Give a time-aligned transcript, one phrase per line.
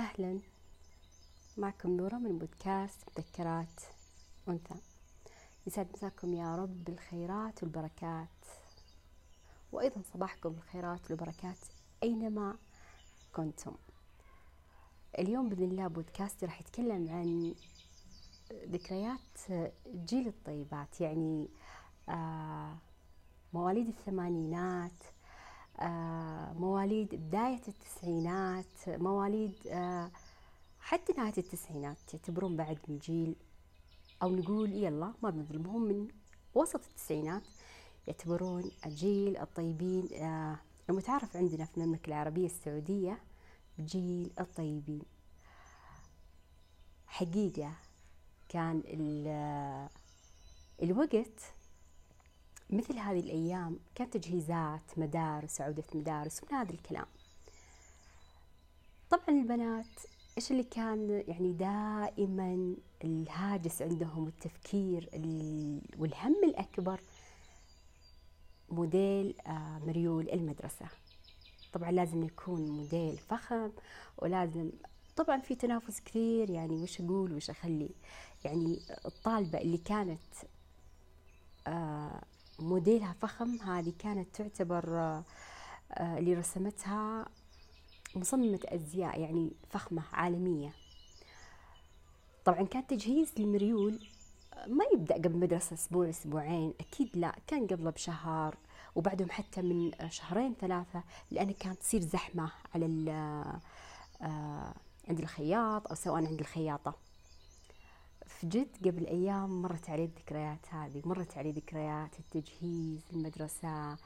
[0.00, 0.40] أهلا.
[1.56, 3.80] معكم نورة من بودكاست مذكرات
[4.48, 4.74] أنثى.
[5.66, 8.28] يسعد مساكم يا رب بالخيرات والبركات.
[9.72, 11.58] وأيضا صباحكم بالخيرات والبركات
[12.02, 12.56] أينما
[13.34, 13.74] كنتم.
[15.18, 17.54] اليوم بإذن الله بودكاستي راح يتكلم عن
[18.52, 21.48] ذكريات جيل الطيبات يعني
[22.08, 22.76] آه
[23.52, 25.02] مواليد الثمانينات
[26.58, 30.10] مواليد بداية التسعينات مواليد آه،
[30.80, 33.36] حتى نهاية التسعينات يعتبرون بعد من جيل
[34.22, 36.08] أو نقول يلا ما بنظلمهم من
[36.54, 37.42] وسط التسعينات
[38.06, 40.58] يعتبرون جيل الطيبين آه،
[40.90, 43.18] المتعارف عندنا في المملكة العربية السعودية
[43.78, 45.02] بجيل الطيبين.
[47.06, 47.72] حقيقة
[48.48, 48.82] كان
[50.82, 51.40] الوقت
[52.72, 57.06] مثل هذه الأيام كانت تجهيزات مدارس عودة مدارس ومن هذا الكلام.
[59.10, 59.86] طبعا البنات
[60.36, 65.08] إيش اللي كان يعني دائما الهاجس عندهم والتفكير
[65.98, 67.00] والهم الأكبر؟
[68.70, 70.86] موديل آه، مريول المدرسة.
[71.72, 73.70] طبعا لازم يكون موديل فخم
[74.18, 74.70] ولازم
[75.16, 77.90] طبعا في تنافس كثير يعني وش أقول وش أخلي؟
[78.44, 80.20] يعني الطالبة اللي كانت
[81.66, 82.22] آه
[82.62, 83.58] موديلها فخم.
[83.60, 85.24] هذه كانت تعتبر آه،
[86.18, 87.26] اللي رسمتها
[88.16, 90.72] مصممة أزياء يعني فخمة عالمية.
[92.44, 94.00] طبعا كان تجهيز المريول
[94.66, 98.56] ما يبدأ قبل مدرسة أسبوع أسبوعين أكيد لا كان قبله بشهر
[98.94, 103.10] وبعدهم حتى من شهرين ثلاثة لأن كانت تصير زحمة على
[104.22, 104.74] آه،
[105.08, 106.94] عند الخياط أو سواء عند الخياطة.
[108.38, 113.96] في جد قبل أيام مرت علي الذكريات هذه مرت علي ذكريات التجهيز المدرسة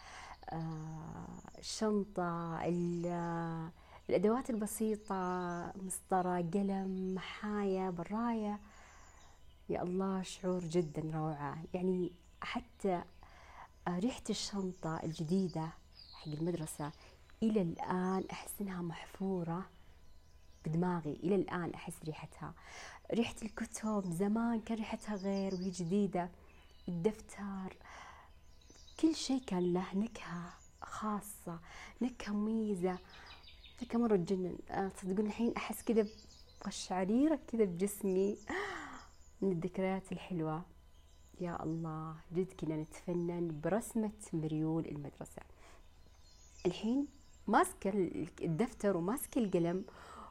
[0.52, 2.58] آه، الشنطة
[4.08, 8.60] الأدوات البسيطة مسطرة قلم محاية براية.
[9.68, 11.58] يا الله شعور جدا روعة.
[11.74, 13.02] يعني حتى
[13.88, 15.68] ريحة الشنطة الجديدة
[16.14, 16.92] حق المدرسة
[17.42, 19.66] إلى الآن أحس إنها محفورة.
[20.64, 22.54] بدماغي إلى الآن أحس ريحتها.
[23.14, 26.30] ريحة الكتب زمان كان ريحتها غير وهي جديدة.
[26.88, 27.76] الدفتر
[29.00, 30.52] كل شيء كان له نكهة
[30.82, 31.58] خاصة
[32.02, 32.98] نكهة مميزة.
[33.82, 36.06] نكهة مرة تجنن آه، تصدقون الحين أحس كذا
[36.60, 38.36] بقشعريرة كذا بجسمي.
[39.42, 40.62] من الذكريات الحلوة.
[41.40, 45.42] يا الله جد كنا نتفنن برسمة مريول المدرسة.
[46.66, 47.06] الحين
[47.46, 47.90] ماسكة
[48.42, 49.84] الدفتر وماسكة القلم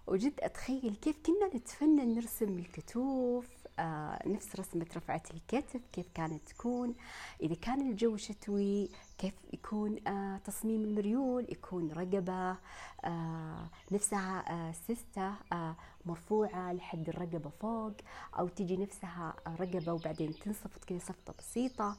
[0.08, 3.48] وجد أتخيل كيف كنا نتفنن نرسم الكتوف
[3.80, 6.96] آه نفس رسمة رفعة الكتف كيف كانت تكون
[7.42, 12.58] إذا كان الجو شتوي كيف يكون آه تصميم المريول يكون رقبة
[13.06, 15.76] آه نفسها آه سستة آه
[16.06, 17.94] مرفوعة لحد الرقبة فوق
[18.40, 21.98] أو تجي نفسها رقبة وبعدين تنصفط كذا صفطة بسيطة.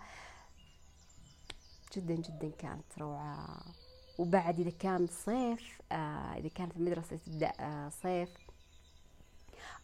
[1.96, 3.62] جدا جدا كانت روعة.
[4.18, 8.30] وبعد إذا كان صيف آه إذا كانت المدرسة تبدأ آه صيف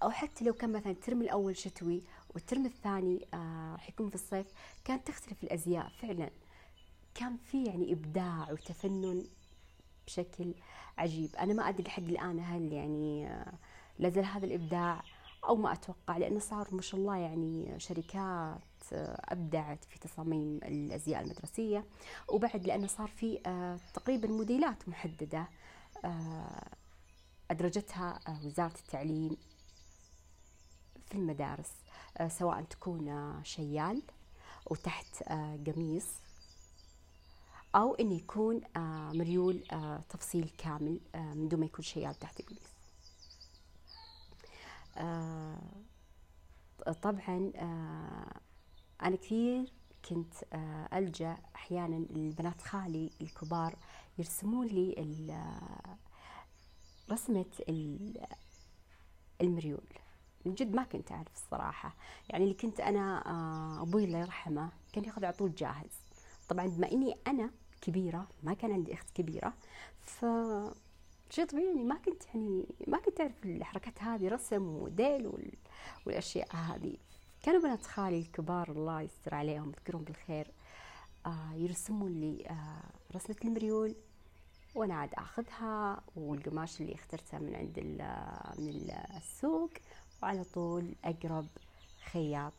[0.03, 2.03] أو حتى لو كان مثلا الترم الأول شتوي
[2.35, 4.47] والترم الثاني آه راح يكون في الصيف
[4.85, 6.31] كانت تختلف الأزياء فعلا.
[7.15, 9.27] كان في يعني إبداع وتفنن
[10.07, 10.55] بشكل
[10.99, 11.37] عجيب.
[11.37, 13.29] أنا ما أدري لحد الآن هل يعني
[13.99, 15.03] لازال هذا الإبداع
[15.45, 18.59] أو ما أتوقع لأنه صار ما شاء الله يعني شركات
[18.93, 21.85] أبدعت في تصاميم الأزياء المدرسية
[22.29, 25.49] وبعد لأنه صار في آه، تقريبا موديلات محددة
[26.05, 26.69] آه،
[27.51, 29.37] أدرجتها آه، وزارة التعليم
[31.07, 31.73] في المدارس
[32.29, 34.03] سواء تكون شيال
[34.67, 35.23] وتحت
[35.67, 36.07] قميص
[37.75, 38.61] أو إنه يكون
[39.17, 39.65] مريول
[40.09, 42.71] تفصيل كامل من دون ما يكون شيال تحت قميص.
[47.03, 47.53] طبعا
[49.03, 49.73] أنا كثير
[50.09, 53.77] كنت آه، ألجأ أحيانا البنات خالي الكبار
[54.19, 54.95] يرسمون لي
[55.31, 55.97] آه،
[57.13, 57.47] رسمة
[59.41, 59.87] المريول.
[60.45, 61.97] من جد ما كنت أعرف الصراحة.
[62.29, 66.01] يعني اللي كنت أنا آه، أبوي الله يرحمه كان يأخذ على طول جاهز.
[66.49, 67.51] طبعا بما إني أنا
[67.81, 69.55] كبيرة ما كان عندي أخت كبيرة
[70.01, 70.25] ف
[71.31, 75.31] شيء طبيعي يعني ما كنت يعني ما كنت أعرف الحركات هذه رسم وموديل
[76.07, 76.97] والأشياء هذه.
[77.43, 80.51] كانوا بنات خالي الكبار الله يستر عليهم يذكرهم بالخير.
[81.27, 82.83] آه يرسمون لي آه
[83.17, 83.95] رسمة المريول
[84.75, 87.79] وأنا عاد آخذها والقماش اللي اخترته من عند
[88.59, 89.71] من السوق
[90.23, 91.47] وعلى طول أقرب
[92.13, 92.53] خياط.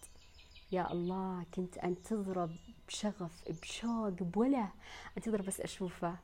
[0.71, 2.49] يا الله كنت أنتظره
[2.87, 4.71] بشغف بشوق بوله.
[5.17, 6.15] أنتظر بس أشوفه.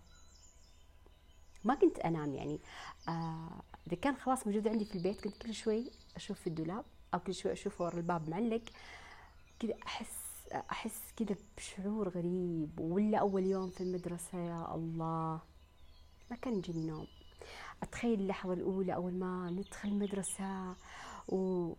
[1.64, 2.60] ما كنت أنام يعني.
[3.08, 6.86] آه إذا كان خلاص موجود عندي في البيت كنت كل شوي أشوف في الدولاب.
[7.14, 8.62] أو كل شوي أشوف ورا الباب معلق
[9.60, 10.28] كذا أحس
[10.72, 12.80] أحس كذا بشعور غريب.
[12.80, 15.40] ولا أول يوم في المدرسة يا الله.
[16.32, 17.08] ما كان يجيني نوم.
[17.84, 20.76] أتخيل اللحظة الأولى أول ما ندخل المدرسة
[21.28, 21.74] و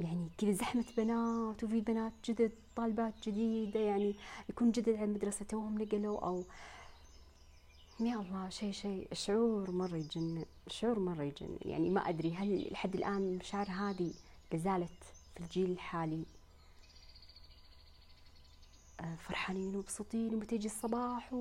[0.00, 4.16] يعني كذا زحمة بنات وفي بنات جدد طالبات جديدة يعني
[4.48, 6.44] يكون جدد على المدرسة توهم نقلوا أو
[8.00, 12.94] يا الله شيء شيء شعور مرة يجنن شعور مرة يجنن يعني ما أدري هل لحد
[12.94, 14.12] الآن المشاعر هذه
[14.52, 15.04] لازالت
[15.34, 16.24] في الجيل الحالي.
[19.00, 21.34] آه، فرحانين ومبسوطين ومتى يجي الصباح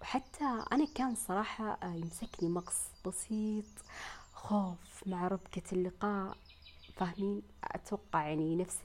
[0.00, 3.64] وحتى أنا كان صراحة آه، يمسكني مقص بسيط
[4.32, 6.36] خوف مع ربكة اللقاء.
[6.96, 8.78] فاهمين؟ أتوقع يعني نفس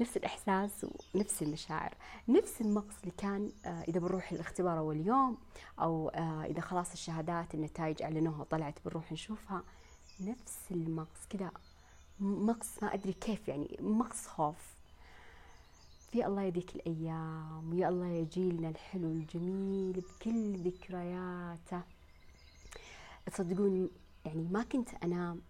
[0.00, 1.94] نفس الإحساس ونفس المشاعر.
[2.28, 5.38] نفس المقص اللي كان آه، إذا بنروح الاختبار أول يوم
[5.80, 6.08] أو
[6.50, 9.62] إذا خلاص الشهادات النتائج أعلنوها طلعت بنروح نشوفها.
[10.20, 11.50] نفس المقص كذا.
[12.22, 14.74] مقص ما أدري كيف يعني مقص خوف.
[16.10, 21.82] في الله يديك الأيام ويا الله يجيلنا الحلو الجميل بكل ذكرياته.
[23.26, 23.90] تصدقون
[24.24, 25.40] يعني ما كنت أنام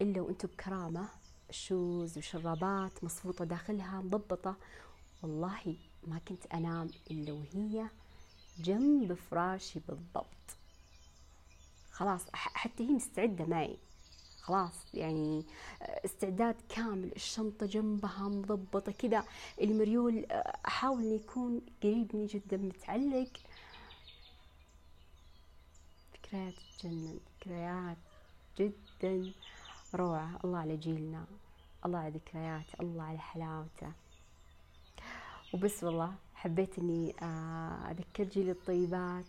[0.00, 1.08] إلا وأنتم بكرامة
[1.50, 4.56] شوز وشرابات مصفوطة داخلها مضبطة.
[5.22, 5.76] والله
[6.06, 7.86] ما كنت أنام إلا وهي
[8.58, 10.56] جنب فراشي بالضبط.
[11.90, 13.78] خلاص حتى هي مستعدة معي.
[14.42, 15.44] خلاص يعني
[15.82, 19.24] استعداد كامل الشنطة جنبها مضبطة كذا
[19.60, 20.26] المريول
[20.66, 23.30] أحاول أن يكون قريب مني جدا متعلق.
[26.14, 27.96] ذكريات تجنن ذكريات
[28.58, 29.32] جدا
[29.94, 30.40] روعة.
[30.44, 31.24] الله على جيلنا
[31.86, 33.92] الله على ذكريات الله على حلاوته.
[35.54, 39.24] وبس والله حبيت إني آه، أذكر جيل الطيبات.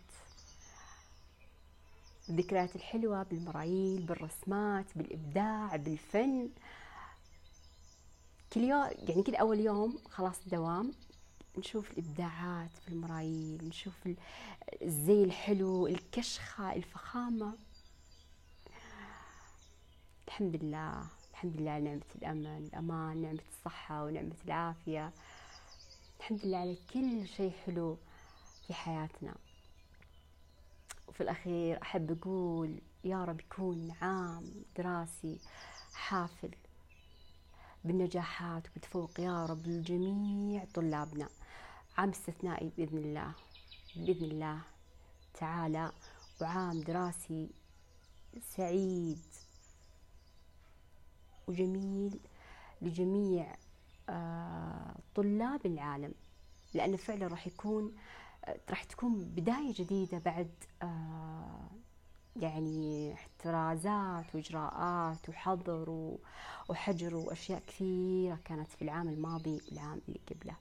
[2.30, 6.50] الذكريات الحلوة بالمرايل بالرسمات بالإبداع بالفن.
[8.54, 10.94] كل يوم يعني كل أول يوم خلاص دوام.
[11.58, 13.94] نشوف الإبداعات في المرايل نشوف
[14.82, 17.54] الزي الحلو الكشخة الفخامة.
[20.28, 25.12] الحمد لله الحمد لله نعمة الأمن الأمان نعمة الصحة ونعمة العافية.
[26.20, 27.98] الحمد لله على كل شيء حلو
[28.68, 29.36] في حياتنا.
[31.14, 34.44] وفي الأخير أحب أقول يا رب يكون عام
[34.78, 35.40] دراسي
[35.94, 36.52] حافل
[37.84, 41.30] بالنجاحات وبالتفوق يا رب لجميع طلابنا.
[41.98, 43.34] عام استثنائي بإذن الله.
[43.96, 44.62] بإذن الله
[45.34, 45.92] تعالى
[46.42, 47.50] وعام دراسي
[48.42, 49.22] سعيد
[51.48, 52.20] وجميل
[52.82, 53.56] لجميع
[54.10, 56.14] آه، طلاب العالم
[56.74, 57.96] لأنه فعلا راح يكون
[58.70, 60.52] راح تكون بداية جديدة بعد
[60.84, 61.70] آه،
[62.36, 66.18] يعني احترازات وإجراءات وحظر
[66.70, 70.56] وحجر وأشياء كثيرة كانت في العام الماضي والعام اللي قبله.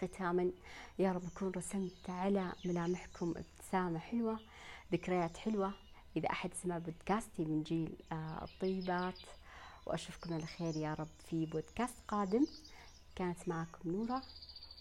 [0.00, 0.50] ختاما
[0.98, 4.40] يا رب أكون رسمت على ملامحكم ابتسامة حلوة
[4.92, 5.72] ذكريات حلوة.
[6.16, 9.18] إذا أحد سمع بودكاستي من جيل آه، الطيبات
[9.86, 12.46] وأشوفكم على خير يا رب في بودكاست قادم.
[13.16, 14.22] كانت معكم نورة.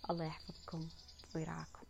[0.10, 0.88] الله يحفظكم.
[1.33, 1.82] buraco.